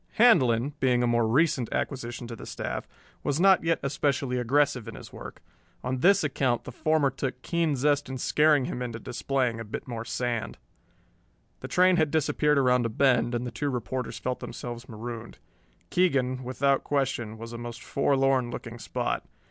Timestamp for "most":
17.59-17.83